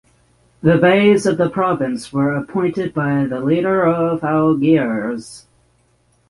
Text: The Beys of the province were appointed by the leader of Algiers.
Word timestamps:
The 0.63 0.79
Beys 0.79 1.27
of 1.27 1.37
the 1.37 1.47
province 1.47 2.11
were 2.11 2.35
appointed 2.35 2.91
by 2.91 3.25
the 3.25 3.39
leader 3.39 3.85
of 3.85 4.23
Algiers. 4.23 5.45